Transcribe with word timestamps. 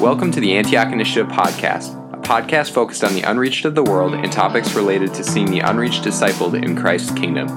Welcome 0.00 0.30
to 0.30 0.38
the 0.38 0.56
Antioch 0.56 0.92
Initiative 0.92 1.26
Podcast, 1.26 2.14
a 2.14 2.18
podcast 2.18 2.70
focused 2.70 3.02
on 3.02 3.14
the 3.14 3.22
unreached 3.22 3.64
of 3.64 3.74
the 3.74 3.82
world 3.82 4.14
and 4.14 4.30
topics 4.30 4.74
related 4.74 5.12
to 5.14 5.24
seeing 5.24 5.50
the 5.50 5.58
unreached 5.58 6.04
discipled 6.04 6.54
in 6.54 6.76
Christ's 6.76 7.10
kingdom. 7.10 7.48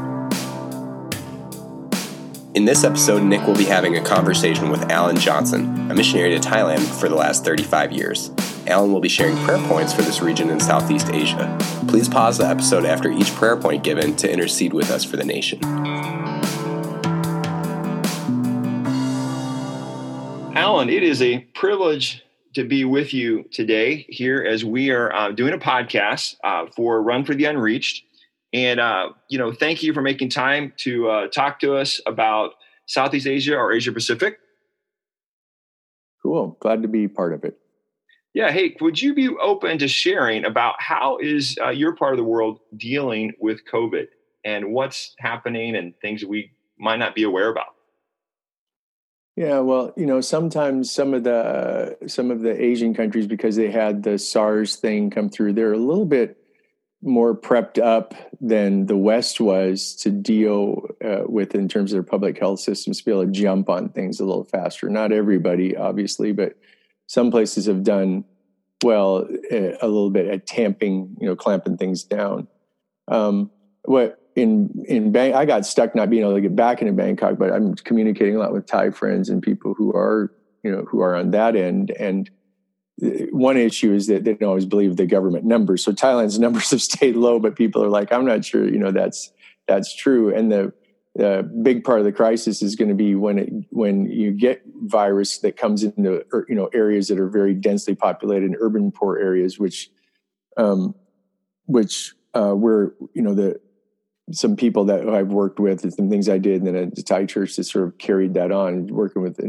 In 2.55 2.65
this 2.65 2.83
episode, 2.83 3.21
Nick 3.21 3.45
will 3.45 3.55
be 3.55 3.65
having 3.65 3.95
a 3.95 4.03
conversation 4.03 4.71
with 4.71 4.89
Alan 4.89 5.17
Johnson, 5.17 5.91
a 5.91 5.93
missionary 5.93 6.31
to 6.31 6.39
Thailand 6.39 6.79
for 6.99 7.07
the 7.07 7.15
last 7.15 7.45
35 7.45 7.91
years. 7.91 8.31
Alan 8.65 8.91
will 8.91 9.01
be 9.01 9.07
sharing 9.07 9.37
prayer 9.45 9.63
points 9.67 9.93
for 9.93 10.01
this 10.01 10.19
region 10.19 10.49
in 10.49 10.59
Southeast 10.59 11.11
Asia. 11.11 11.55
Please 11.87 12.09
pause 12.09 12.39
the 12.39 12.47
episode 12.47 12.85
after 12.85 13.11
each 13.11 13.29
prayer 13.35 13.55
point 13.55 13.83
given 13.83 14.15
to 14.15 14.27
intercede 14.27 14.73
with 14.73 14.89
us 14.89 15.03
for 15.03 15.15
the 15.15 15.23
nation. 15.23 15.63
Alan, 20.57 20.89
it 20.89 21.03
is 21.03 21.21
a 21.21 21.41
privilege 21.53 22.23
to 22.53 22.63
be 22.63 22.85
with 22.85 23.13
you 23.13 23.45
today 23.51 24.05
here 24.09 24.43
as 24.43 24.65
we 24.65 24.91
are 24.91 25.13
uh, 25.13 25.31
doing 25.31 25.53
a 25.53 25.57
podcast 25.57 26.35
uh, 26.43 26.65
for 26.75 27.01
Run 27.01 27.23
for 27.23 27.33
the 27.33 27.45
Unreached. 27.45 28.03
And, 28.53 28.79
uh, 28.79 29.09
you 29.29 29.37
know, 29.37 29.53
thank 29.53 29.81
you 29.81 29.93
for 29.93 30.01
making 30.01 30.29
time 30.29 30.73
to 30.77 31.09
uh, 31.09 31.27
talk 31.27 31.59
to 31.61 31.75
us 31.75 32.01
about 32.05 32.51
Southeast 32.87 33.27
Asia 33.27 33.55
or 33.55 33.71
Asia 33.71 33.91
Pacific. 33.91 34.39
Cool. 36.21 36.57
Glad 36.59 36.81
to 36.81 36.87
be 36.87 37.07
part 37.07 37.33
of 37.33 37.43
it. 37.45 37.57
Yeah. 38.33 38.51
Hey, 38.51 38.75
would 38.79 39.01
you 39.01 39.13
be 39.13 39.29
open 39.41 39.77
to 39.79 39.87
sharing 39.87 40.45
about 40.45 40.75
how 40.79 41.17
is 41.17 41.57
uh, 41.61 41.69
your 41.69 41.95
part 41.95 42.13
of 42.13 42.17
the 42.17 42.23
world 42.23 42.59
dealing 42.77 43.33
with 43.39 43.61
COVID 43.71 44.07
and 44.43 44.71
what's 44.71 45.15
happening 45.19 45.75
and 45.75 45.93
things 46.01 46.23
we 46.23 46.51
might 46.77 46.97
not 46.97 47.15
be 47.15 47.23
aware 47.23 47.49
about? 47.49 47.75
Yeah, 49.41 49.57
well, 49.61 49.91
you 49.97 50.05
know, 50.05 50.21
sometimes 50.21 50.91
some 50.91 51.15
of 51.15 51.23
the 51.23 51.97
some 52.05 52.29
of 52.29 52.41
the 52.41 52.63
Asian 52.63 52.93
countries, 52.93 53.25
because 53.25 53.55
they 53.55 53.71
had 53.71 54.03
the 54.03 54.19
SARS 54.19 54.75
thing 54.75 55.09
come 55.09 55.31
through, 55.31 55.53
they're 55.53 55.73
a 55.73 55.79
little 55.79 56.05
bit 56.05 56.37
more 57.01 57.35
prepped 57.35 57.81
up 57.81 58.13
than 58.39 58.85
the 58.85 58.95
West 58.95 59.41
was 59.41 59.95
to 59.95 60.11
deal 60.11 60.85
uh, 61.03 61.23
with 61.25 61.55
in 61.55 61.67
terms 61.67 61.91
of 61.91 61.95
their 61.95 62.03
public 62.03 62.37
health 62.37 62.59
systems, 62.59 62.99
to 62.99 63.05
be 63.05 63.09
able 63.09 63.25
to 63.25 63.31
jump 63.31 63.67
on 63.67 63.89
things 63.89 64.19
a 64.19 64.25
little 64.25 64.43
faster. 64.43 64.87
Not 64.89 65.11
everybody, 65.11 65.75
obviously, 65.75 66.33
but 66.33 66.53
some 67.07 67.31
places 67.31 67.65
have 67.65 67.83
done 67.83 68.25
well 68.83 69.27
uh, 69.51 69.71
a 69.81 69.87
little 69.87 70.11
bit 70.11 70.27
at 70.27 70.45
tamping, 70.45 71.17
you 71.19 71.25
know, 71.25 71.35
clamping 71.35 71.77
things 71.77 72.03
down. 72.03 72.47
Um, 73.07 73.49
what 73.85 74.20
in 74.35 74.85
in 74.87 75.11
Bang, 75.11 75.33
I 75.33 75.45
got 75.45 75.65
stuck 75.65 75.95
not 75.95 76.09
being 76.09 76.23
able 76.23 76.35
to 76.35 76.41
get 76.41 76.55
back 76.55 76.81
into 76.81 76.93
Bangkok, 76.93 77.37
but 77.37 77.51
I'm 77.51 77.75
communicating 77.75 78.35
a 78.35 78.39
lot 78.39 78.53
with 78.53 78.65
Thai 78.65 78.91
friends 78.91 79.29
and 79.29 79.41
people 79.41 79.73
who 79.73 79.91
are 79.93 80.31
you 80.63 80.71
know 80.71 80.83
who 80.83 81.01
are 81.01 81.15
on 81.15 81.31
that 81.31 81.55
end. 81.55 81.91
And 81.91 82.29
one 83.31 83.57
issue 83.57 83.93
is 83.93 84.07
that 84.07 84.23
they 84.23 84.33
don't 84.33 84.49
always 84.49 84.65
believe 84.65 84.95
the 84.95 85.05
government 85.05 85.43
numbers. 85.43 85.83
So 85.83 85.91
Thailand's 85.91 86.39
numbers 86.45 86.71
have 86.71 86.81
stayed 86.81 87.15
low, 87.15 87.39
but 87.39 87.55
people 87.55 87.83
are 87.83 87.89
like, 87.89 88.11
I'm 88.11 88.25
not 88.25 88.45
sure, 88.45 88.67
you 88.67 88.79
know, 88.79 88.91
that's 88.91 89.31
that's 89.67 89.95
true. 89.95 90.33
And 90.33 90.51
the 90.51 90.73
the 91.15 91.49
big 91.61 91.83
part 91.83 91.99
of 91.99 92.05
the 92.05 92.11
crisis 92.13 92.61
is 92.61 92.77
going 92.77 92.87
to 92.87 92.95
be 92.95 93.15
when 93.15 93.37
it 93.37 93.49
when 93.69 94.05
you 94.05 94.31
get 94.31 94.61
virus 94.83 95.39
that 95.39 95.57
comes 95.57 95.83
into 95.83 96.23
you 96.47 96.55
know 96.55 96.67
areas 96.67 97.07
that 97.09 97.19
are 97.19 97.27
very 97.27 97.53
densely 97.53 97.95
populated, 97.95 98.55
urban 98.59 98.91
poor 98.91 99.17
areas, 99.17 99.59
which 99.59 99.89
um, 100.57 100.95
which 101.65 102.13
uh, 102.33 102.51
where 102.51 102.93
you 103.13 103.21
know 103.21 103.33
the 103.33 103.59
some 104.31 104.55
people 104.55 104.85
that 104.85 105.07
I've 105.07 105.29
worked 105.29 105.59
with 105.59 105.83
and 105.83 105.93
some 105.93 106.09
things 106.09 106.29
I 106.29 106.37
did, 106.37 106.61
and 106.61 106.67
then 106.67 106.75
at 106.75 106.95
the 106.95 107.03
Thai 107.03 107.25
church 107.25 107.55
that 107.55 107.63
sort 107.65 107.87
of 107.87 107.97
carried 107.97 108.33
that 108.35 108.51
on, 108.51 108.87
working 108.87 109.21
with 109.21 109.39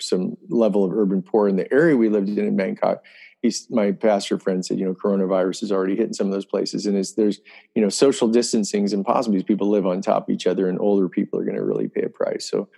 some 0.00 0.36
level 0.48 0.84
of 0.84 0.92
urban 0.92 1.22
poor 1.22 1.48
in 1.48 1.56
the 1.56 1.72
area 1.72 1.96
we 1.96 2.08
lived 2.08 2.28
in 2.28 2.38
in 2.38 2.56
Bangkok. 2.56 3.04
He's 3.40 3.68
my 3.70 3.92
pastor 3.92 4.38
friend 4.38 4.64
said, 4.64 4.78
you 4.78 4.84
know, 4.84 4.94
coronavirus 4.94 5.64
is 5.64 5.72
already 5.72 5.96
hitting 5.96 6.14
some 6.14 6.28
of 6.28 6.32
those 6.32 6.44
places, 6.44 6.86
and 6.86 6.96
it's, 6.96 7.12
there's 7.12 7.40
you 7.74 7.82
know 7.82 7.88
social 7.88 8.28
distancing 8.28 8.84
is 8.84 8.92
impossible 8.92 9.32
because 9.32 9.46
people 9.46 9.68
live 9.68 9.86
on 9.86 10.00
top 10.00 10.28
of 10.28 10.34
each 10.34 10.46
other, 10.46 10.68
and 10.68 10.78
older 10.78 11.08
people 11.08 11.40
are 11.40 11.44
going 11.44 11.56
to 11.56 11.64
really 11.64 11.88
pay 11.88 12.02
a 12.02 12.08
price. 12.08 12.48
So, 12.48 12.68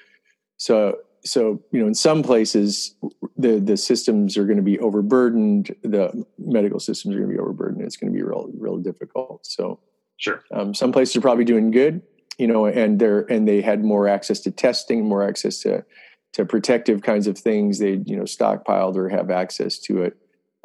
so 0.57 0.99
so 1.25 1.63
you 1.73 1.81
know 1.81 1.87
in 1.87 1.95
some 1.95 2.23
places 2.23 2.97
the 3.37 3.59
the 3.59 3.77
systems 3.77 4.37
are 4.37 4.45
going 4.45 4.59
to 4.59 4.63
be 4.63 4.79
overburdened 4.79 5.75
the 5.83 6.25
medical 6.39 6.79
systems 6.79 7.15
are 7.15 7.19
going 7.19 7.31
to 7.31 7.35
be 7.35 7.41
overburdened 7.41 7.83
it's 7.83 7.97
going 7.97 8.13
to 8.13 8.17
be 8.17 8.23
real 8.23 8.51
real 8.59 8.77
difficult 8.77 9.45
so 9.47 9.81
Sure. 10.17 10.43
Um, 10.53 10.75
some 10.75 10.93
places 10.93 11.17
are 11.17 11.21
probably 11.21 11.45
doing 11.45 11.71
good, 11.71 12.03
you 12.39 12.47
know, 12.47 12.67
and 12.67 12.99
they're 12.99 13.21
and 13.31 13.47
they 13.47 13.61
had 13.61 13.85
more 13.85 14.09
access 14.09 14.41
to 14.41 14.51
testing, 14.51 15.07
more 15.07 15.27
access 15.27 15.61
to 15.61 15.85
to 16.35 16.45
protective 16.45 17.03
kinds 17.03 17.27
of 17.27 17.39
things. 17.39 17.79
They 17.79 18.03
you 18.05 18.17
know 18.17 18.23
stockpiled 18.23 18.97
or 18.97 19.09
have 19.09 19.31
access 19.31 19.79
to 19.81 20.03
it. 20.03 20.17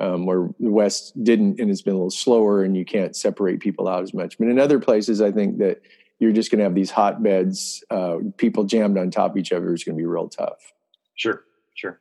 Um, 0.01 0.25
where 0.25 0.47
the 0.61 0.71
West 0.71 1.21
didn't, 1.25 1.59
and 1.59 1.69
it's 1.69 1.81
been 1.81 1.93
a 1.93 1.97
little 1.97 2.09
slower, 2.09 2.63
and 2.63 2.77
you 2.77 2.85
can't 2.85 3.17
separate 3.17 3.59
people 3.59 3.85
out 3.85 4.01
as 4.01 4.13
much. 4.13 4.37
But 4.37 4.47
in 4.47 4.57
other 4.57 4.79
places, 4.79 5.19
I 5.19 5.29
think 5.29 5.57
that 5.57 5.81
you're 6.19 6.31
just 6.31 6.51
going 6.51 6.59
to 6.59 6.63
have 6.63 6.75
these 6.75 6.91
hotbeds, 6.91 7.83
uh, 7.89 8.17
people 8.37 8.65
jammed 8.65 8.97
on 8.97 9.09
top 9.09 9.31
of 9.31 9.37
each 9.37 9.51
other. 9.51 9.73
is 9.73 9.83
going 9.83 9.97
to 9.97 10.01
be 10.01 10.05
real 10.05 10.29
tough. 10.29 10.71
Sure, 11.15 11.43
sure. 11.75 11.99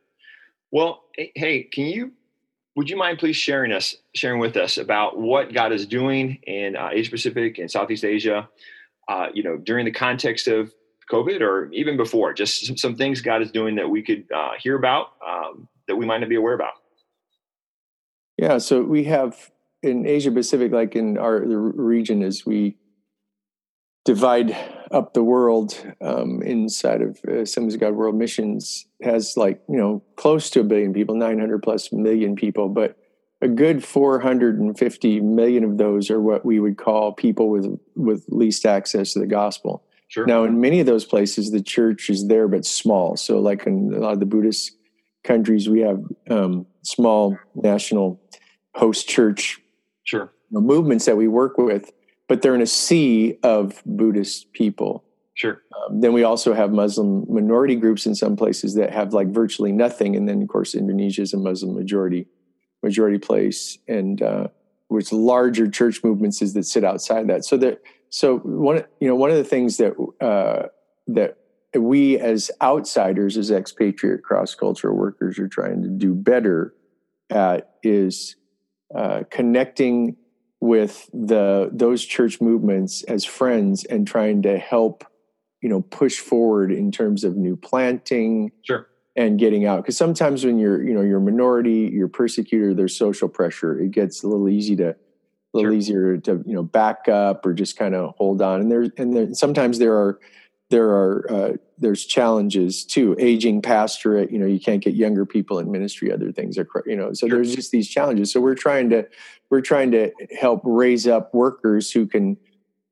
Well, 0.71 1.03
hey, 1.35 1.63
can 1.63 1.85
you 1.85 2.11
would 2.79 2.89
you 2.89 2.95
mind 2.95 3.19
please 3.19 3.35
sharing 3.35 3.73
us 3.73 3.93
sharing 4.15 4.39
with 4.39 4.55
us 4.55 4.77
about 4.77 5.19
what 5.19 5.53
God 5.53 5.73
is 5.73 5.85
doing 5.85 6.39
in 6.47 6.77
uh, 6.77 6.91
Asia 6.93 7.11
Pacific 7.11 7.57
and 7.57 7.69
Southeast 7.69 8.05
Asia, 8.05 8.47
uh, 9.09 9.27
you 9.33 9.43
know, 9.43 9.57
during 9.57 9.83
the 9.83 9.91
context 9.91 10.47
of 10.47 10.71
COVID 11.11 11.41
or 11.41 11.69
even 11.73 11.97
before, 11.97 12.31
just 12.31 12.65
some, 12.65 12.77
some 12.77 12.95
things 12.95 13.19
God 13.19 13.41
is 13.41 13.51
doing 13.51 13.75
that 13.75 13.89
we 13.89 14.01
could 14.01 14.23
uh, 14.33 14.51
hear 14.57 14.77
about 14.77 15.07
um, 15.27 15.67
that 15.89 15.97
we 15.97 16.05
might 16.05 16.19
not 16.19 16.29
be 16.29 16.37
aware 16.37 16.53
about. 16.53 16.71
Yeah, 18.37 18.59
so 18.59 18.81
we 18.81 19.03
have 19.03 19.51
in 19.83 20.07
Asia 20.07 20.31
Pacific, 20.31 20.71
like 20.71 20.95
in 20.95 21.17
our 21.17 21.45
the 21.45 21.57
region, 21.57 22.23
as 22.23 22.45
we 22.45 22.77
divide 24.05 24.55
up 24.91 25.13
the 25.13 25.23
world 25.23 25.75
um, 26.01 26.41
inside 26.41 27.01
of 27.01 27.19
uh, 27.27 27.39
Assemblies 27.39 27.75
of 27.75 27.81
God 27.81 27.95
World 27.95 28.15
Missions 28.15 28.85
has 29.01 29.35
like 29.37 29.61
you 29.69 29.77
know 29.77 30.03
close 30.15 30.49
to 30.51 30.61
a 30.61 30.63
billion 30.63 30.93
people, 30.93 31.15
nine 31.15 31.39
hundred 31.39 31.63
plus 31.63 31.91
million 31.91 32.35
people, 32.35 32.69
but 32.69 32.97
a 33.41 33.47
good 33.47 33.83
450 33.83 35.21
million 35.21 35.63
of 35.63 35.77
those 35.77 36.11
are 36.11 36.19
what 36.19 36.45
we 36.45 36.59
would 36.59 36.77
call 36.77 37.13
people 37.13 37.49
with 37.49 37.79
with 37.95 38.25
least 38.29 38.65
access 38.65 39.13
to 39.13 39.19
the 39.19 39.27
gospel. 39.27 39.83
Sure. 40.09 40.25
Now, 40.25 40.43
in 40.43 40.59
many 40.59 40.79
of 40.79 40.87
those 40.87 41.05
places, 41.05 41.51
the 41.51 41.61
church 41.61 42.09
is 42.09 42.27
there 42.27 42.47
but 42.47 42.65
small. 42.65 43.15
So, 43.15 43.39
like 43.39 43.65
in 43.67 43.93
a 43.93 43.99
lot 43.99 44.13
of 44.13 44.19
the 44.19 44.25
Buddhist 44.25 44.75
countries, 45.23 45.69
we 45.69 45.81
have 45.81 46.03
um, 46.29 46.65
small 46.81 47.37
national 47.55 48.19
host 48.73 49.07
church 49.07 49.59
sure. 50.03 50.33
movements 50.51 51.05
that 51.05 51.15
we 51.15 51.27
work 51.27 51.57
with 51.57 51.91
but 52.29 52.43
they're 52.43 52.55
in 52.55 52.61
a 52.61 52.67
sea 52.67 53.37
of 53.43 53.81
Buddhist 53.85 54.53
people. 54.53 55.03
Sure. 55.33 55.63
Um, 55.75 55.99
then 55.99 56.13
we 56.13 56.23
also 56.23 56.53
have 56.53 56.71
Muslim 56.71 57.25
minority 57.27 57.75
groups 57.75 58.05
in 58.05 58.13
some 58.13 58.37
places 58.37 58.75
that 58.75 58.93
have 58.93 59.13
like 59.13 59.27
virtually 59.29 59.71
nothing, 59.71 60.15
and 60.15 60.29
then 60.29 60.41
of 60.41 60.47
course 60.47 60.75
Indonesia 60.75 61.23
is 61.23 61.33
a 61.33 61.37
Muslim 61.37 61.75
majority 61.75 62.27
majority 62.83 63.17
place, 63.17 63.77
and 63.87 64.21
uh, 64.21 64.47
which 64.87 65.11
larger 65.11 65.69
church 65.69 66.03
movements 66.03 66.41
is 66.41 66.53
that 66.53 66.63
sit 66.63 66.83
outside 66.83 67.27
that. 67.27 67.43
So 67.45 67.57
that 67.57 67.81
so 68.09 68.37
one 68.39 68.83
you 68.99 69.07
know 69.07 69.15
one 69.15 69.31
of 69.31 69.37
the 69.37 69.43
things 69.43 69.77
that 69.77 69.93
uh, 70.21 70.67
that 71.07 71.37
we 71.73 72.19
as 72.19 72.51
outsiders, 72.61 73.37
as 73.37 73.49
expatriate 73.49 74.23
cross 74.23 74.55
cultural 74.55 74.95
workers, 74.95 75.39
are 75.39 75.47
trying 75.47 75.81
to 75.83 75.89
do 75.89 76.13
better 76.13 76.75
at 77.29 77.75
is 77.81 78.35
uh, 78.93 79.23
connecting 79.31 80.17
with 80.61 81.09
the 81.13 81.69
those 81.71 82.03
church 82.03 82.41
movements 82.41 83.03
as 83.03 83.23
friends 83.23 83.85
and 83.85 84.05
trying 84.07 84.41
to 84.41 84.57
help 84.57 85.05
you 85.61 85.69
know 85.69 85.81
push 85.81 86.19
forward 86.19 86.71
in 86.71 86.91
terms 86.91 87.23
of 87.23 87.37
new 87.37 87.55
planting 87.55 88.51
sure. 88.63 88.87
and 89.15 89.39
getting 89.39 89.65
out. 89.65 89.77
Because 89.77 89.97
sometimes 89.97 90.45
when 90.45 90.57
you're 90.57 90.83
you 90.83 90.93
know 90.93 91.01
you're 91.01 91.19
a 91.19 91.21
minority 91.21 91.89
you're 91.93 92.07
persecutor 92.07 92.73
there's 92.73 92.97
social 92.97 93.29
pressure. 93.29 93.79
It 93.79 93.91
gets 93.91 94.23
a 94.23 94.27
little 94.27 94.49
easy 94.49 94.75
to 94.77 94.89
a 94.89 94.95
little 95.53 95.71
sure. 95.71 95.77
easier 95.77 96.17
to 96.17 96.43
you 96.45 96.53
know 96.53 96.63
back 96.63 97.07
up 97.07 97.45
or 97.45 97.53
just 97.53 97.77
kind 97.77 97.95
of 97.95 98.13
hold 98.17 98.41
on. 98.41 98.61
And 98.61 98.71
there 98.71 98.87
and 98.97 99.15
there, 99.15 99.33
sometimes 99.33 99.79
there 99.79 99.95
are 99.95 100.19
there 100.69 100.89
are 100.89 101.31
uh, 101.31 101.53
there's 101.77 102.05
challenges 102.05 102.85
too 102.85 103.15
aging 103.19 103.61
pastorate 103.61 104.31
you 104.31 104.39
know 104.39 104.45
you 104.45 104.59
can't 104.59 104.83
get 104.83 104.93
younger 104.93 105.25
people 105.25 105.59
in 105.59 105.71
ministry 105.71 106.11
other 106.11 106.31
things 106.31 106.57
are 106.57 106.67
you 106.85 106.95
know 106.95 107.13
so 107.13 107.27
sure. 107.27 107.37
there's 107.37 107.55
just 107.55 107.71
these 107.71 107.89
challenges 107.89 108.31
so 108.31 108.39
we're 108.39 108.55
trying 108.55 108.89
to 108.89 109.05
we're 109.49 109.61
trying 109.61 109.91
to 109.91 110.11
help 110.39 110.61
raise 110.63 111.07
up 111.07 111.33
workers 111.33 111.91
who 111.91 112.05
can 112.05 112.37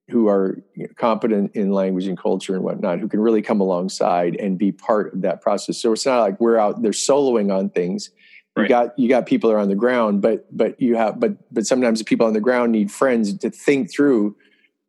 who 0.10 0.30
are 0.30 0.64
you 0.74 0.84
know, 0.84 0.94
competent 0.96 1.54
in 1.54 1.72
language 1.72 2.08
and 2.08 2.18
culture 2.18 2.56
and 2.56 2.64
whatnot 2.64 3.00
who 3.00 3.08
can 3.08 3.20
really 3.20 3.42
come 3.42 3.62
alongside 3.62 4.36
and 4.38 4.58
be 4.58 4.72
part 4.72 5.14
of 5.14 5.22
that 5.22 5.42
process 5.42 5.78
so 5.78 5.94
it's 5.94 6.06
not 6.06 6.22
like 6.22 6.40
we're 6.40 6.58
out 6.58 6.82
there 6.82 6.92
soloing 6.92 7.56
on 7.56 7.70
things 7.70 8.10
you 8.56 8.64
right. 8.64 8.70
got 8.70 8.98
you 8.98 9.08
got 9.08 9.28
people 9.28 9.50
that 9.50 9.56
are 9.56 9.60
on 9.60 9.70
the 9.70 9.76
ground 9.76 10.22
but 10.22 10.46
but 10.56 10.80
you 10.82 10.96
have 10.96 11.20
but 11.20 11.38
but 11.54 11.68
sometimes 11.68 12.00
the 12.00 12.06
people 12.06 12.26
on 12.26 12.34
the 12.34 12.42
ground 12.42 12.72
need 12.72 12.92
friends 12.92 13.38
to 13.38 13.52
think 13.52 13.92
through 13.92 14.36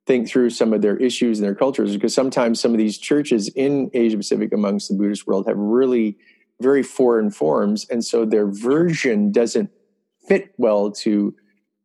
think 0.09 0.27
through 0.27 0.49
some 0.49 0.73
of 0.73 0.81
their 0.81 0.97
issues 0.97 1.39
and 1.39 1.47
their 1.47 1.55
cultures 1.55 1.93
because 1.93 2.15
sometimes 2.15 2.59
some 2.59 2.73
of 2.73 2.79
these 2.79 2.97
churches 2.97 3.49
in 3.49 3.91
Asia 3.93 4.17
Pacific 4.17 4.55
amongst 4.55 4.89
the 4.89 4.95
Buddhist 4.95 5.27
world 5.27 5.47
have 5.47 5.59
really 5.59 6.17
very 6.63 6.83
foreign 6.83 7.31
forms, 7.31 7.87
and 7.91 8.03
so 8.03 8.25
their 8.25 8.47
version 8.47 9.31
doesn't 9.31 9.71
fit 10.27 10.55
well 10.57 10.91
to 10.91 11.37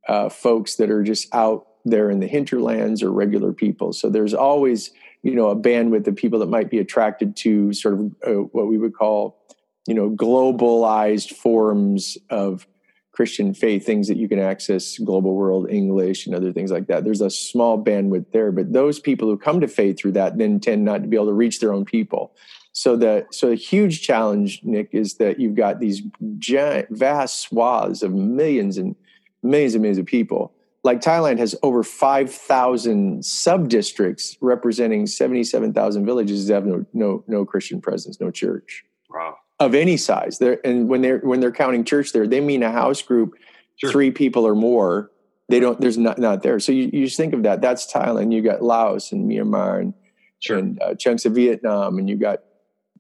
uh, 0.08 0.30
folks 0.30 0.78
that 0.78 0.90
are 0.90 1.04
just 1.04 1.28
out 1.36 1.68
there 1.84 2.10
in 2.10 2.22
the 2.22 2.28
hinterlands 2.28 3.04
or 3.04 3.12
regular 3.12 3.52
people. 3.52 3.92
So 3.92 4.10
there's 4.10 4.34
always 4.34 4.90
you 5.22 5.36
know 5.36 5.50
a 5.50 5.56
bandwidth 5.56 6.08
of 6.08 6.16
people 6.16 6.40
that 6.40 6.50
might 6.50 6.72
be 6.72 6.80
attracted 6.80 7.36
to 7.38 7.74
sort 7.74 7.96
of 7.96 8.00
uh, 8.26 8.32
what 8.54 8.68
we 8.68 8.78
would 8.78 8.96
call 8.96 9.38
you 9.86 9.94
know 9.94 10.10
globalized 10.10 11.34
forms 11.36 12.18
of 12.30 12.66
Christian 13.14 13.54
faith, 13.54 13.86
things 13.86 14.08
that 14.08 14.18
you 14.18 14.28
can 14.28 14.40
access 14.40 14.98
global 14.98 15.36
world 15.36 15.70
English 15.70 16.26
and 16.26 16.36
other 16.36 16.52
things 16.52 16.72
like 16.72 16.88
that. 16.88 17.04
There's 17.04 17.22
a 17.22 17.30
small 17.30 17.82
bandwidth 17.82 18.32
there, 18.32 18.52
but 18.52 18.74
those 18.74 19.00
people 19.00 19.30
who 19.30 19.38
come 19.38 19.62
to 19.62 19.68
faith 19.68 20.00
through 20.00 20.14
that 20.14 20.40
then 20.40 20.60
tend 20.60 20.84
not 20.84 21.04
to 21.04 21.08
be 21.08 21.16
able 21.16 21.28
to 21.28 21.34
reach 21.34 21.60
their 21.60 21.74
own 21.74 21.86
people. 21.86 22.36
So 22.72 22.96
the 22.96 23.28
so 23.32 23.50
the 23.50 23.56
huge 23.56 24.02
challenge, 24.02 24.62
Nick, 24.64 24.90
is 24.94 25.16
that 25.18 25.40
you've 25.40 25.54
got 25.54 25.80
these 25.80 26.02
giant, 26.40 26.90
vast 26.90 27.42
swaths 27.42 28.02
of 28.02 28.14
millions 28.14 28.80
and 28.80 28.96
millions 29.44 29.76
and 29.76 29.84
millions 29.84 30.00
of 30.00 30.08
people. 30.08 30.52
Like 30.84 31.00
Thailand 31.00 31.38
has 31.38 31.56
over 31.62 31.84
five 31.84 32.34
thousand 32.34 33.24
sub 33.24 33.70
districts 33.70 34.38
representing 34.42 35.06
seventy 35.06 35.44
seven 35.44 35.72
thousand 35.72 36.08
villages 36.08 36.48
that 36.48 36.56
have 36.56 36.66
no 36.66 36.84
no 36.94 37.24
no 37.28 37.46
Christian 37.46 37.80
presence, 37.80 38.20
no 38.20 38.32
church. 38.32 38.84
Wow 39.08 39.38
of 39.60 39.76
any 39.76 39.98
size. 39.98 40.40
They're, 40.40 40.60
and 40.66 40.88
when 40.90 41.02
they're 41.02 41.20
when 41.20 41.40
they're 41.40 41.52
counting 41.52 41.84
church 41.84 42.12
there, 42.12 42.28
they 42.28 42.42
mean 42.42 42.64
a 42.64 42.72
house 42.72 43.02
group, 43.02 43.34
sure. 43.78 43.92
three 43.92 44.12
people 44.12 44.46
or 44.46 44.56
more. 44.56 45.12
They 45.50 45.60
don't. 45.60 45.80
There's 45.80 45.98
not 45.98 46.18
not 46.18 46.44
there. 46.44 46.60
So 46.60 46.72
you, 46.72 46.90
you 46.94 47.06
just 47.06 47.18
think 47.18 47.34
of 47.34 47.44
that. 47.44 47.62
That's 47.62 47.92
Thailand. 47.92 48.34
You 48.34 48.42
got 48.42 48.62
Laos 48.62 49.12
and 49.12 49.30
Myanmar 49.30 49.82
and, 49.82 49.94
sure. 50.40 50.58
and 50.58 50.82
uh, 50.82 50.96
chunks 50.96 51.26
of 51.26 51.34
Vietnam, 51.34 51.98
and 51.98 52.10
you 52.10 52.16
got 52.16 52.40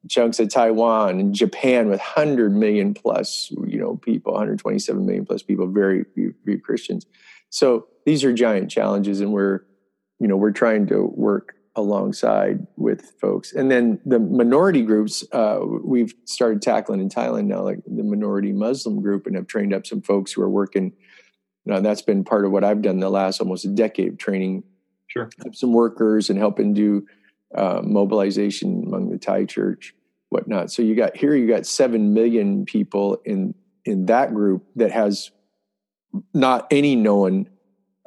chunks 0.09 0.39
of 0.39 0.49
Taiwan 0.49 1.19
and 1.19 1.33
Japan 1.33 1.89
with 1.89 1.99
hundred 1.99 2.53
million 2.53 2.93
plus 2.93 3.49
you 3.65 3.79
know 3.79 3.95
people, 3.97 4.33
127 4.33 5.05
million 5.05 5.25
plus 5.25 5.41
people, 5.41 5.67
very 5.67 6.03
few, 6.15 6.33
few 6.45 6.59
Christians. 6.59 7.05
So 7.49 7.87
these 8.05 8.23
are 8.23 8.33
giant 8.33 8.69
challenges, 8.69 9.21
and 9.21 9.31
we're 9.31 9.61
you 10.19 10.27
know 10.27 10.35
we're 10.35 10.51
trying 10.51 10.87
to 10.87 11.03
work 11.15 11.55
alongside 11.75 12.67
with 12.77 13.13
folks. 13.19 13.53
And 13.53 13.71
then 13.71 13.99
the 14.05 14.19
minority 14.19 14.83
groups, 14.83 15.23
uh, 15.31 15.59
we've 15.83 16.13
started 16.25 16.61
tackling 16.61 16.99
in 16.99 17.09
Thailand 17.09 17.45
now, 17.45 17.61
like 17.61 17.79
the 17.85 18.03
minority 18.03 18.51
Muslim 18.51 19.01
group, 19.01 19.25
and 19.25 19.35
have 19.35 19.47
trained 19.47 19.73
up 19.73 19.87
some 19.87 20.01
folks 20.01 20.31
who 20.31 20.41
are 20.41 20.49
working. 20.49 20.93
You 21.65 21.73
know, 21.73 21.81
that's 21.81 22.01
been 22.01 22.23
part 22.23 22.45
of 22.45 22.51
what 22.51 22.63
I've 22.63 22.81
done 22.81 22.99
the 22.99 23.09
last 23.09 23.39
almost 23.39 23.65
a 23.65 23.69
decade, 23.69 24.19
training 24.19 24.63
sure. 25.07 25.29
some 25.53 25.73
workers 25.73 26.29
and 26.29 26.37
helping 26.37 26.73
do 26.73 27.07
uh, 27.55 27.81
mobilization 27.83 28.83
among 28.85 29.09
the 29.09 29.17
Thai 29.17 29.45
church, 29.45 29.95
whatnot. 30.29 30.71
So 30.71 30.81
you 30.81 30.95
got 30.95 31.15
here, 31.15 31.35
you 31.35 31.47
got 31.47 31.65
seven 31.65 32.13
million 32.13 32.65
people 32.65 33.17
in 33.25 33.55
in 33.85 34.05
that 34.05 34.33
group 34.33 34.65
that 34.75 34.91
has 34.91 35.31
not 36.33 36.67
any 36.71 36.95
known, 36.95 37.49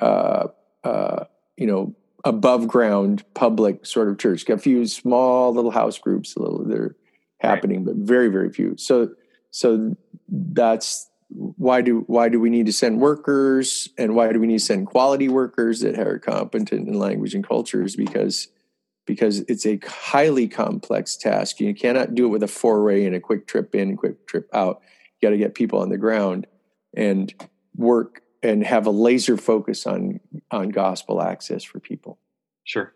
uh, 0.01 0.49
uh, 0.85 1.25
you 1.57 1.67
know, 1.67 1.95
above 2.27 2.67
ground 2.67 3.25
public 3.35 3.87
sort 3.87 4.09
of 4.09 4.19
church. 4.19 4.49
A 4.49 4.59
few 4.59 4.87
small 4.87 5.55
little 5.55 5.71
house 5.71 5.99
groups, 5.99 6.37
a 6.37 6.41
little 6.41 6.65
they're 6.65 6.97
happening, 7.39 7.85
right. 7.85 7.97
but 7.97 8.07
very 8.07 8.29
very 8.29 8.51
few. 8.51 8.77
So 8.77 9.11
so 9.51 9.97
that's 10.29 11.09
why 11.29 11.83
do 11.83 12.05
why 12.07 12.29
do 12.29 12.41
we 12.41 12.51
need 12.51 12.67
to 12.67 12.73
send 12.73 13.01
workers 13.01 13.89
and 13.97 14.15
why 14.15 14.33
do 14.33 14.41
we 14.41 14.47
need 14.47 14.59
to 14.59 14.65
send 14.65 14.87
quality 14.87 15.29
workers 15.29 15.81
that 15.81 15.99
are 15.99 16.19
competent 16.19 16.89
in 16.89 16.95
language 16.95 17.35
and 17.35 17.47
cultures 17.47 17.97
because 17.97 18.49
because 19.07 19.41
it's 19.41 19.67
a 19.67 19.79
highly 19.87 20.47
complex 20.47 21.17
task 21.17 21.59
you 21.59 21.75
cannot 21.75 22.15
do 22.15 22.27
it 22.27 22.29
with 22.29 22.45
a 22.45 22.49
foray 22.49 23.05
and 23.05 23.15
a 23.17 23.21
quick 23.21 23.47
trip 23.49 23.75
in 23.75 23.97
quick 23.97 24.27
trip 24.29 24.49
out 24.55 24.81
you 25.21 25.27
got 25.27 25.31
to 25.31 25.39
get 25.39 25.55
people 25.55 25.81
on 25.81 25.89
the 25.89 25.99
ground 25.99 26.47
and 26.97 27.35
work 27.75 28.23
and 28.43 28.65
have 28.65 28.87
a 28.87 28.91
laser 28.91 29.37
focus 29.37 29.87
on 29.87 30.21
on 30.51 30.71
gospel 30.71 31.23
access 31.23 31.65
for 31.65 31.81
people. 31.81 32.19
Sure, 32.65 32.95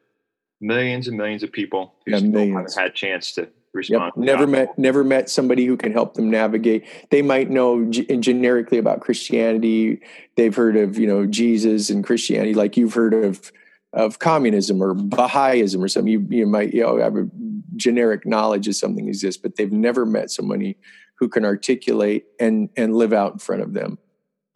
millions 0.60 1.08
and 1.08 1.16
millions 1.16 1.42
of 1.42 1.52
people 1.52 1.94
who 2.04 2.12
yeah, 2.12 2.18
still 2.18 2.30
millions. 2.30 2.74
haven't 2.74 2.82
had 2.82 2.90
a 2.90 2.94
chance 2.94 3.32
to 3.32 3.48
respond. 3.72 4.12
Yep. 4.16 4.24
Never 4.24 4.46
met 4.46 4.78
never 4.78 5.04
met 5.04 5.30
somebody 5.30 5.66
who 5.66 5.76
can 5.76 5.92
help 5.92 6.14
them 6.14 6.30
navigate. 6.30 6.86
They 7.10 7.22
might 7.22 7.50
know 7.50 7.84
g- 7.86 8.04
generically 8.16 8.78
about 8.78 9.00
Christianity. 9.00 10.00
They've 10.36 10.54
heard 10.54 10.76
of 10.76 10.98
you 10.98 11.06
know 11.06 11.26
Jesus 11.26 11.90
and 11.90 12.04
Christianity, 12.04 12.54
like 12.54 12.76
you've 12.76 12.94
heard 12.94 13.14
of 13.14 13.52
of 13.92 14.20
communism 14.20 14.82
or 14.82 14.94
Baha'ism 14.94 15.82
or 15.82 15.88
something. 15.88 16.12
You 16.12 16.26
you 16.28 16.46
might 16.46 16.74
you 16.74 16.82
know 16.82 16.98
have 16.98 17.16
a 17.16 17.28
generic 17.76 18.26
knowledge 18.26 18.68
of 18.68 18.76
something 18.76 19.08
exists, 19.08 19.40
but 19.40 19.56
they've 19.56 19.72
never 19.72 20.04
met 20.04 20.30
somebody 20.30 20.76
who 21.16 21.28
can 21.28 21.44
articulate 21.44 22.26
and 22.38 22.68
and 22.76 22.96
live 22.96 23.12
out 23.12 23.32
in 23.32 23.38
front 23.38 23.62
of 23.62 23.72
them 23.74 23.98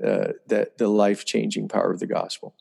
uh, 0.05 0.33
that 0.49 0.79
the 0.79 0.89
life 0.89 1.25
changing 1.25 1.69
power 1.69 1.91
of 1.91 2.01
the 2.01 2.07
gospel. 2.07 2.55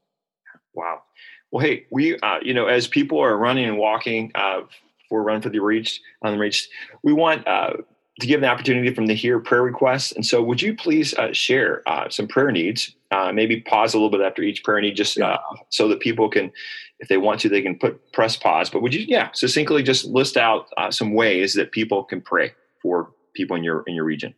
Wow. 0.73 1.03
Well, 1.51 1.65
hey, 1.65 1.85
we 1.91 2.17
uh, 2.17 2.39
you 2.41 2.53
know 2.53 2.67
as 2.67 2.87
people 2.87 3.19
are 3.19 3.37
running 3.37 3.65
and 3.65 3.77
walking 3.77 4.31
uh, 4.35 4.61
for 5.09 5.23
Run 5.23 5.41
for 5.41 5.49
the 5.49 5.59
Reach 5.59 6.01
on 6.23 6.33
the 6.33 6.39
Reach, 6.39 6.67
we 7.03 7.13
want 7.13 7.47
uh, 7.47 7.73
to 8.19 8.27
give 8.27 8.41
an 8.41 8.49
opportunity 8.49 8.93
from 8.93 9.07
the 9.07 9.13
here 9.13 9.39
prayer 9.39 9.63
requests. 9.63 10.11
And 10.11 10.25
so, 10.25 10.41
would 10.41 10.61
you 10.61 10.75
please 10.75 11.13
uh, 11.15 11.33
share 11.33 11.81
uh, 11.87 12.09
some 12.09 12.27
prayer 12.27 12.51
needs? 12.51 12.95
Uh, 13.11 13.31
maybe 13.31 13.61
pause 13.61 13.93
a 13.93 13.97
little 13.97 14.09
bit 14.09 14.21
after 14.21 14.41
each 14.41 14.63
prayer 14.63 14.81
need, 14.81 14.95
just 14.95 15.19
uh, 15.19 15.37
so 15.69 15.87
that 15.87 15.99
people 15.99 16.29
can, 16.29 16.51
if 16.99 17.07
they 17.07 17.17
want 17.17 17.39
to, 17.41 17.49
they 17.49 17.61
can 17.61 17.77
put 17.77 18.11
press 18.11 18.35
pause. 18.35 18.69
But 18.69 18.81
would 18.81 18.93
you, 18.93 19.05
yeah, 19.07 19.29
succinctly 19.33 19.83
just 19.83 20.05
list 20.05 20.37
out 20.37 20.67
uh, 20.77 20.91
some 20.91 21.13
ways 21.13 21.53
that 21.55 21.71
people 21.71 22.03
can 22.03 22.21
pray 22.21 22.53
for 22.81 23.11
people 23.33 23.55
in 23.55 23.63
your 23.63 23.83
in 23.87 23.95
your 23.95 24.05
region? 24.05 24.33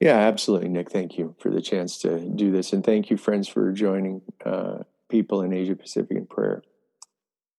Yeah, 0.00 0.16
absolutely, 0.16 0.68
Nick. 0.68 0.90
Thank 0.90 1.18
you 1.18 1.34
for 1.40 1.50
the 1.50 1.60
chance 1.60 1.98
to 1.98 2.20
do 2.20 2.52
this. 2.52 2.72
And 2.72 2.84
thank 2.84 3.10
you, 3.10 3.16
friends, 3.16 3.48
for 3.48 3.72
joining 3.72 4.22
uh, 4.44 4.78
people 5.08 5.42
in 5.42 5.52
Asia 5.52 5.74
Pacific 5.74 6.16
in 6.16 6.26
prayer. 6.26 6.62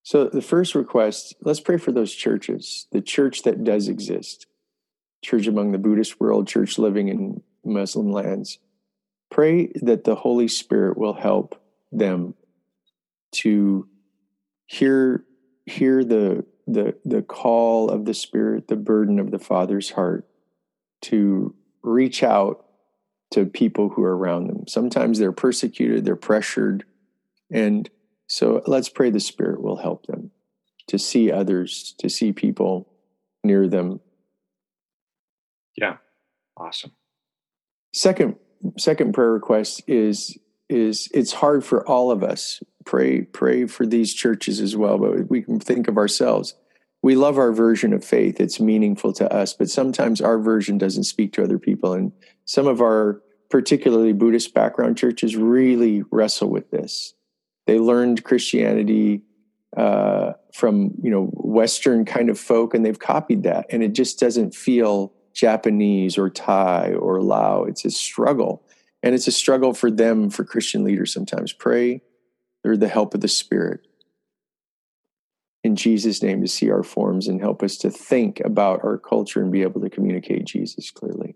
So, 0.03 0.25
the 0.25 0.41
first 0.41 0.73
request 0.73 1.35
let's 1.41 1.59
pray 1.59 1.77
for 1.77 1.91
those 1.91 2.13
churches, 2.13 2.87
the 2.91 3.01
church 3.01 3.43
that 3.43 3.63
does 3.63 3.87
exist, 3.89 4.47
church 5.23 5.47
among 5.47 5.71
the 5.71 5.77
Buddhist 5.77 6.19
world, 6.19 6.47
church 6.47 6.77
living 6.77 7.09
in 7.09 7.43
Muslim 7.65 8.11
lands. 8.11 8.59
Pray 9.29 9.71
that 9.75 10.05
the 10.05 10.15
Holy 10.15 10.47
Spirit 10.47 10.97
will 10.97 11.13
help 11.13 11.61
them 11.91 12.35
to 13.31 13.87
hear 14.65 15.25
hear 15.65 16.03
the 16.03 16.45
the 16.65 16.95
the 17.03 17.21
call 17.21 17.89
of 17.89 18.05
the 18.05 18.13
spirit 18.13 18.67
the 18.67 18.75
burden 18.75 19.19
of 19.19 19.31
the 19.31 19.39
father's 19.39 19.91
heart 19.91 20.27
to 21.01 21.53
reach 21.81 22.23
out 22.23 22.65
to 23.31 23.45
people 23.45 23.89
who 23.89 24.03
are 24.03 24.17
around 24.17 24.47
them. 24.47 24.67
Sometimes 24.67 25.19
they're 25.19 25.31
persecuted, 25.31 26.05
they're 26.05 26.15
pressured. 26.15 26.83
And 27.51 27.89
so 28.27 28.61
let's 28.65 28.89
pray 28.89 29.09
the 29.09 29.19
Spirit 29.19 29.61
will 29.61 29.77
help 29.77 30.05
them 30.07 30.31
to 30.87 30.97
see 30.97 31.31
others, 31.31 31.93
to 31.99 32.09
see 32.09 32.31
people 32.31 32.91
near 33.43 33.67
them. 33.67 33.99
Yeah. 35.77 35.97
Awesome. 36.57 36.91
Second 37.93 38.35
second 38.77 39.13
prayer 39.13 39.31
request 39.31 39.83
is 39.87 40.37
is 40.67 41.09
it's 41.13 41.33
hard 41.33 41.63
for 41.63 41.87
all 41.87 42.11
of 42.11 42.23
us. 42.23 42.61
Pray 42.85 43.21
pray 43.21 43.65
for 43.65 43.85
these 43.85 44.13
churches 44.13 44.59
as 44.59 44.75
well, 44.75 44.97
but 44.97 45.29
we 45.29 45.41
can 45.41 45.59
think 45.59 45.87
of 45.87 45.97
ourselves 45.97 46.55
we 47.01 47.15
love 47.15 47.37
our 47.37 47.51
version 47.51 47.93
of 47.93 48.03
faith. 48.03 48.39
It's 48.39 48.59
meaningful 48.59 49.13
to 49.13 49.33
us, 49.33 49.53
but 49.53 49.69
sometimes 49.69 50.19
our 50.19 50.37
version 50.37 50.77
doesn't 50.77 51.05
speak 51.05 51.33
to 51.33 51.43
other 51.43 51.57
people. 51.57 51.93
And 51.93 52.11
some 52.45 52.67
of 52.67 52.81
our 52.81 53.21
particularly 53.49 54.13
Buddhist 54.13 54.53
background 54.53 54.97
churches 54.97 55.35
really 55.35 56.03
wrestle 56.11 56.49
with 56.49 56.69
this. 56.71 57.13
They 57.67 57.79
learned 57.79 58.23
Christianity 58.23 59.21
uh, 59.77 60.33
from 60.53 60.91
you 61.01 61.11
know 61.11 61.27
Western 61.33 62.05
kind 62.05 62.29
of 62.29 62.39
folk, 62.39 62.73
and 62.73 62.85
they've 62.85 62.97
copied 62.97 63.43
that, 63.43 63.67
and 63.69 63.83
it 63.83 63.93
just 63.93 64.19
doesn't 64.19 64.55
feel 64.55 65.13
Japanese 65.33 66.17
or 66.17 66.29
Thai 66.29 66.93
or 66.93 67.21
Lao. 67.21 67.63
It's 67.63 67.85
a 67.85 67.91
struggle, 67.91 68.63
and 69.03 69.13
it's 69.13 69.27
a 69.27 69.31
struggle 69.31 69.73
for 69.73 69.91
them 69.91 70.31
for 70.31 70.43
Christian 70.43 70.83
leaders. 70.83 71.13
Sometimes 71.13 71.53
pray 71.53 72.01
through 72.63 72.77
the 72.77 72.87
help 72.87 73.13
of 73.13 73.21
the 73.21 73.27
Spirit 73.27 73.85
in 75.63 75.75
Jesus' 75.75 76.23
name 76.23 76.41
to 76.41 76.47
see 76.47 76.69
our 76.69 76.83
forms 76.83 77.27
and 77.27 77.41
help 77.41 77.61
us 77.63 77.77
to 77.77 77.89
think 77.89 78.41
about 78.45 78.83
our 78.83 78.97
culture 78.97 79.41
and 79.41 79.51
be 79.51 79.61
able 79.61 79.81
to 79.81 79.89
communicate 79.89 80.45
Jesus 80.45 80.91
clearly. 80.91 81.35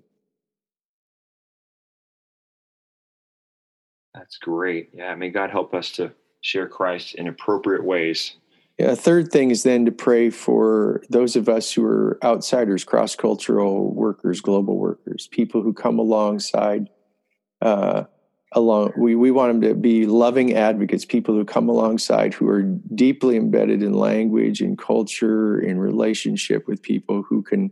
That's 4.13 4.38
great. 4.38 4.92
Yeah, 4.94 5.15
may 5.15 5.30
God 5.30 5.50
help 5.50 5.74
us 5.74 5.92
to 5.94 6.12
share 6.42 6.68
Christ 6.68 7.15
in 7.15 7.27
appropriate 7.27 7.84
ways. 7.84 8.36
Yeah, 8.77 8.92
a 8.92 8.96
third 8.96 9.32
thing 9.32 9.51
is 9.51 9.63
then 9.63 9.86
to 9.86 9.92
pray 9.92 10.30
for 10.30 11.03
those 11.10 11.36
of 11.36 11.48
us 11.48 11.72
who 11.72 11.86
are 11.86 12.18
outsiders, 12.24 12.84
cross 12.84 13.15
cultural 13.15 13.94
workers, 13.94 14.42
global 14.42 14.77
workers, 14.77 15.27
people 15.27 15.62
who 15.62 15.74
come 15.74 16.00
alongside 16.00 16.89
uh, 17.62 18.06
along 18.53 18.93
we, 18.98 19.15
we 19.15 19.31
want 19.31 19.51
them 19.51 19.69
to 19.69 19.75
be 19.75 20.05
loving 20.05 20.53
advocates 20.53 21.05
people 21.05 21.36
who 21.36 21.45
come 21.45 21.69
alongside 21.69 22.33
who 22.33 22.48
are 22.48 22.62
deeply 22.95 23.36
embedded 23.36 23.83
in 23.83 23.93
language 23.93 24.62
and 24.62 24.77
culture 24.77 25.60
in 25.60 25.79
relationship 25.79 26.67
with 26.67 26.81
people 26.81 27.24
who 27.24 27.41
can 27.41 27.72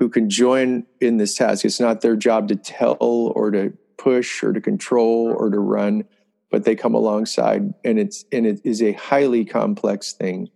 who 0.00 0.08
can 0.08 0.30
join 0.30 0.86
in 1.00 1.18
this 1.18 1.34
task. 1.34 1.62
It's 1.64 1.78
not 1.78 2.00
their 2.00 2.16
job 2.16 2.48
to 2.48 2.56
tell 2.56 2.96
or 3.00 3.50
to 3.50 3.70
push 3.98 4.42
or 4.42 4.52
to 4.52 4.60
control 4.60 5.34
or 5.38 5.50
to 5.50 5.58
run, 5.58 6.04
but 6.50 6.64
they 6.64 6.74
come 6.74 6.94
alongside, 6.94 7.74
and 7.84 7.98
it's 7.98 8.24
and 8.32 8.46
it 8.46 8.60
is 8.64 8.82
a 8.82 8.92
highly 8.92 9.44
complex 9.44 10.14
thing. 10.14 10.48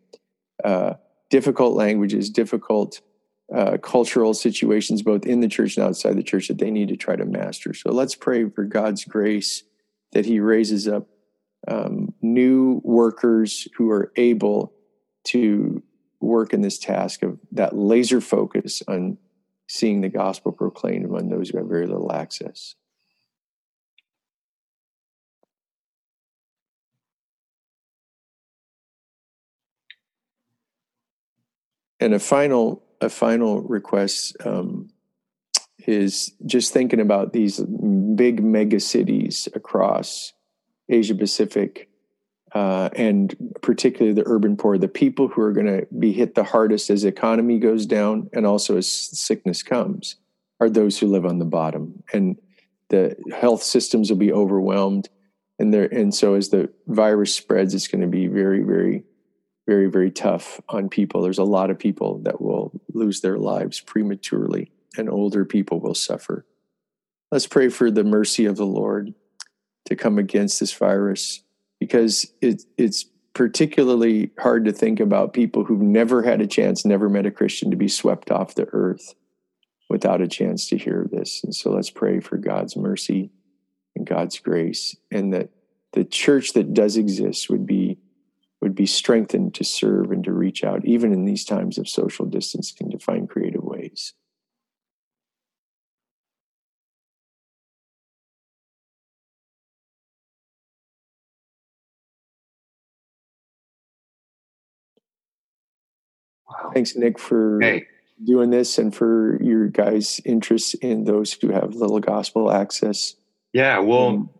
Uh, 0.64 0.94
difficult 1.28 1.75
languages, 1.75 2.30
difficult 2.30 3.02
uh, 3.53 3.79
cultural 3.79 4.35
situations, 4.35 5.03
both 5.03 5.27
in 5.27 5.41
the 5.41 5.49
church 5.49 5.77
and 5.77 5.87
outside 5.87 6.17
the 6.17 6.23
church, 6.23 6.49
that 6.49 6.59
they 6.59 6.71
need 6.71 6.89
to 6.89 6.97
try 6.97 7.17
to 7.17 7.25
master. 7.25 7.75
So 7.75 7.91
let's 7.91 8.15
pray 8.15 8.49
for 8.49 8.65
God's 8.65 9.05
grace 9.05 9.65
that 10.13 10.27
He 10.27 10.41
raises 10.41 10.87
up 10.87 11.09
um, 11.67 12.15
new 12.23 12.81
workers 12.85 13.67
who 13.77 13.91
are 13.91 14.13
able 14.17 14.73
to 15.25 15.83
work 16.21 16.53
in 16.53 16.63
this 16.63 16.79
task 16.79 17.23
of 17.23 17.39
that 17.53 17.77
laser 17.77 18.21
focus 18.21 18.83
on 18.89 19.19
seeing 19.67 20.01
the 20.01 20.09
gospel 20.09 20.53
proclaimed 20.53 21.05
among 21.05 21.29
those 21.29 21.51
who 21.51 21.59
have 21.59 21.67
very 21.67 21.87
little 21.87 22.13
access. 22.13 22.75
And 32.01 32.13
a 32.13 32.19
final, 32.19 32.83
a 33.04 33.08
final 33.08 33.62
request 33.62 34.37
um, 34.44 34.88
is 35.87 36.32
just 36.46 36.73
thinking 36.73 37.00
about 37.00 37.32
these 37.32 37.61
big 37.61 38.42
mega 38.42 38.80
cities 38.80 39.49
across 39.54 40.32
Asia 40.88 41.14
Pacific 41.14 41.88
uh, 42.54 42.88
and 42.94 43.37
particularly 43.62 44.14
the 44.14 44.23
urban 44.26 44.56
poor, 44.56 44.78
the 44.78 44.88
people 44.88 45.26
who 45.26 45.42
are 45.42 45.52
going 45.52 45.66
to 45.66 45.87
be 45.99 46.12
hit 46.12 46.37
the 46.37 46.44
hardest 46.44 46.88
as 46.88 47.02
the 47.02 47.08
economy 47.08 47.58
goes 47.58 47.84
down 47.84 48.30
and 48.32 48.46
also 48.46 48.76
as 48.76 48.88
sickness 48.88 49.62
comes, 49.62 50.16
are 50.61 50.70
those 50.70 50.99
who 50.99 51.08
live 51.08 51.26
on 51.26 51.40
the 51.40 51.44
bottom. 51.44 52.04
And 52.12 52.37
the 52.90 53.16
health 53.37 53.62
systems 53.64 54.08
will 54.08 54.18
be 54.18 54.32
overwhelmed. 54.32 55.08
And 55.58 55.75
there, 55.75 55.87
and 55.87 56.14
so 56.14 56.34
as 56.34 56.50
the 56.50 56.73
virus 56.87 57.34
spreads, 57.34 57.75
it's 57.75 57.88
going 57.88 58.02
to 58.02 58.06
be 58.06 58.28
very, 58.28 58.62
very, 58.62 59.02
very, 59.66 59.90
very 59.90 60.11
tough 60.11 60.61
on 60.68 60.88
people. 60.88 61.23
There's 61.23 61.38
a 61.38 61.44
lot 61.44 61.71
of 61.71 61.78
people 61.78 62.18
that 62.25 62.40
will 62.40 62.73
lose 62.92 63.21
their 63.21 63.38
lives 63.38 63.80
prematurely, 63.80 64.71
and 64.97 65.09
older 65.09 65.44
people 65.44 65.80
will 65.80 65.94
suffer. 65.94 66.44
Let's 67.33 67.47
pray 67.47 67.68
for 67.68 67.90
the 67.90 68.04
mercy 68.04 68.44
of 68.47 68.56
the 68.56 68.66
Lord 68.66 69.14
to 69.87 69.97
come 69.97 70.18
against 70.18 70.61
this 70.61 70.73
virus 70.73 71.42
because 71.80 72.33
it, 72.40 72.62
it's 72.78 73.06
particularly 73.35 74.30
hard 74.38 74.64
to 74.64 74.73
think 74.73 75.00
about 75.00 75.33
people 75.33 75.64
who've 75.64 75.80
never 75.80 76.23
had 76.23 76.40
a 76.40 76.47
chance, 76.47 76.85
never 76.85 77.09
met 77.09 77.26
a 77.26 77.30
Christian 77.30 77.71
to 77.71 77.76
be 77.76 77.88
swept 77.88 78.30
off 78.30 78.54
the 78.54 78.68
earth 78.73 79.14
without 79.90 80.21
a 80.21 80.28
chance 80.28 80.68
to 80.68 80.78
hear 80.78 81.06
this. 81.11 81.42
And 81.42 81.54
so 81.54 81.71
let's 81.71 81.90
pray 81.90 82.21
for 82.21 82.37
God's 82.37 82.76
mercy 82.76 83.30
and 83.97 84.06
God's 84.06 84.38
grace 84.38 84.97
and 85.11 85.35
that 85.35 85.50
the 85.92 86.04
church 86.04 86.52
that 86.52 86.75
does 86.75 86.97
exist 86.97 87.50
would 87.50 87.66
be 87.66 87.99
would 88.64 88.75
be 88.75 88.87
strengthened 88.87 89.52
to 89.52 89.62
serve 89.62 90.11
and 90.11 90.25
to 90.25 90.33
reach 90.33 90.64
out 90.64 90.83
even 90.87 91.12
in 91.12 91.26
these 91.26 91.44
times 91.44 91.76
of 91.76 91.87
social 91.87 92.25
distancing 92.25 92.90
to 92.90 92.99
find 92.99 93.28
creative 93.28 93.62
ways. 93.62 94.14
Wow. 106.49 106.71
Thanks, 106.73 106.97
Nick, 106.97 107.18
for 107.18 107.61
hey. 107.61 107.85
doing 108.25 108.49
this 108.49 108.78
and 108.78 108.94
for 108.94 109.38
your 109.42 109.68
guys' 109.68 110.23
interest 110.25 110.75
in 110.76 111.04
those 111.04 111.35
who 111.35 111.52
have 111.52 111.75
little 111.75 112.00
gospel 112.00 112.50
access. 112.50 113.14
Yeah, 113.52 113.80
well, 113.80 114.06
um, 114.09 114.30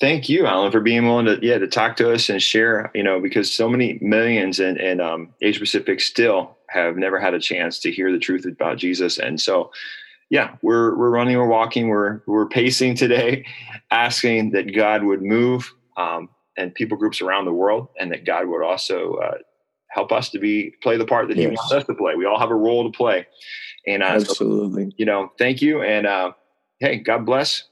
thank 0.00 0.28
you, 0.28 0.46
Alan, 0.46 0.72
for 0.72 0.80
being 0.80 1.06
willing 1.06 1.26
to 1.26 1.38
yeah 1.42 1.58
to 1.58 1.66
talk 1.66 1.96
to 1.96 2.12
us 2.12 2.28
and 2.28 2.42
share. 2.42 2.90
You 2.94 3.02
know, 3.02 3.20
because 3.20 3.52
so 3.52 3.68
many 3.68 3.98
millions 4.00 4.60
in, 4.60 4.78
in 4.78 5.00
um, 5.00 5.34
Asia 5.42 5.60
Pacific 5.60 6.00
still 6.00 6.56
have 6.68 6.96
never 6.96 7.18
had 7.18 7.34
a 7.34 7.40
chance 7.40 7.78
to 7.80 7.90
hear 7.90 8.12
the 8.12 8.18
truth 8.18 8.44
about 8.44 8.78
Jesus, 8.78 9.18
and 9.18 9.40
so 9.40 9.70
yeah, 10.30 10.56
we're 10.62 10.96
we're 10.96 11.10
running, 11.10 11.36
we're 11.36 11.46
walking, 11.46 11.88
we're 11.88 12.20
we're 12.26 12.48
pacing 12.48 12.96
today, 12.96 13.46
asking 13.90 14.50
that 14.52 14.74
God 14.74 15.04
would 15.04 15.22
move 15.22 15.72
um, 15.96 16.28
and 16.56 16.74
people 16.74 16.96
groups 16.96 17.20
around 17.20 17.44
the 17.44 17.52
world, 17.52 17.88
and 17.98 18.10
that 18.12 18.24
God 18.24 18.48
would 18.48 18.64
also 18.64 19.14
uh, 19.14 19.38
help 19.90 20.12
us 20.12 20.30
to 20.30 20.38
be 20.38 20.74
play 20.82 20.96
the 20.96 21.06
part 21.06 21.28
that 21.28 21.36
yes. 21.36 21.50
he 21.50 21.56
wants 21.56 21.72
us 21.72 21.84
to 21.84 21.94
play. 21.94 22.14
We 22.16 22.26
all 22.26 22.38
have 22.38 22.50
a 22.50 22.56
role 22.56 22.90
to 22.90 22.96
play. 22.96 23.26
And 23.86 24.02
uh, 24.02 24.06
absolutely, 24.06 24.90
so, 24.90 24.96
you 24.96 25.06
know, 25.06 25.32
thank 25.38 25.62
you. 25.62 25.82
And 25.82 26.06
uh, 26.06 26.32
hey, 26.80 26.98
God 26.98 27.24
bless. 27.24 27.64